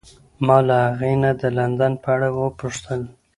[0.45, 3.01] ما له هغې نه د لندن په اړه وپوښتل.